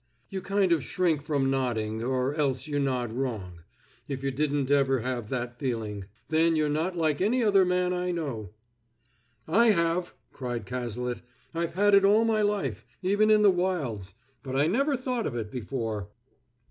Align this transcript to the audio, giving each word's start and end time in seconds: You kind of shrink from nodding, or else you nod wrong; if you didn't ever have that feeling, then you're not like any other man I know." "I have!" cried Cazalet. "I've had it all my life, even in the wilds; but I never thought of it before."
You 0.29 0.41
kind 0.41 0.71
of 0.71 0.83
shrink 0.83 1.21
from 1.21 1.51
nodding, 1.51 2.01
or 2.03 2.33
else 2.33 2.65
you 2.67 2.79
nod 2.79 3.13
wrong; 3.13 3.59
if 4.07 4.23
you 4.23 4.31
didn't 4.31 4.71
ever 4.71 5.01
have 5.01 5.29
that 5.29 5.59
feeling, 5.59 6.05
then 6.29 6.55
you're 6.55 6.69
not 6.69 6.97
like 6.97 7.21
any 7.21 7.43
other 7.43 7.63
man 7.63 7.93
I 7.93 8.09
know." 8.09 8.49
"I 9.47 9.67
have!" 9.67 10.15
cried 10.33 10.65
Cazalet. 10.65 11.21
"I've 11.53 11.75
had 11.75 11.93
it 11.93 12.03
all 12.03 12.25
my 12.25 12.41
life, 12.41 12.83
even 13.03 13.29
in 13.29 13.43
the 13.43 13.51
wilds; 13.51 14.15
but 14.41 14.55
I 14.55 14.65
never 14.65 14.97
thought 14.97 15.27
of 15.27 15.35
it 15.35 15.51
before." 15.51 16.09